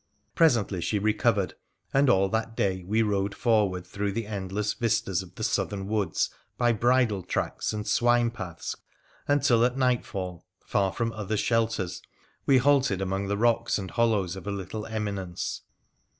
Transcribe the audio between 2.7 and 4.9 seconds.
we rode forward through the endless